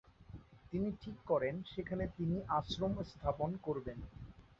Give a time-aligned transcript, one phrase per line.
[0.71, 3.97] তিনি ঠিক করেন সেখানে তিনি আশ্রম স্থাপন করবেন।